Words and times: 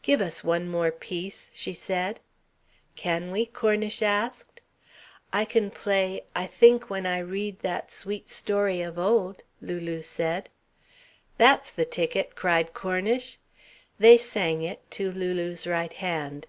"Give 0.00 0.22
us 0.22 0.42
one 0.42 0.66
more 0.66 0.90
piece," 0.90 1.50
she 1.52 1.74
said. 1.74 2.20
"Can 2.96 3.30
we?" 3.30 3.44
Cornish 3.44 4.00
asked. 4.00 4.62
"I 5.30 5.44
can 5.44 5.70
play 5.70 6.22
'I 6.34 6.46
Think 6.46 6.88
When 6.88 7.04
I 7.04 7.18
Read 7.18 7.58
That 7.60 7.90
Sweet 7.90 8.30
Story 8.30 8.80
of 8.80 8.98
Old,'" 8.98 9.42
Lulu 9.60 10.00
said. 10.00 10.48
"That's 11.36 11.70
the 11.70 11.84
ticket!" 11.84 12.34
cried 12.34 12.72
Cornish. 12.72 13.36
They 13.98 14.16
sang 14.16 14.62
it, 14.62 14.90
to 14.92 15.12
Lulu's 15.12 15.66
right 15.66 15.92
hand. 15.92 16.46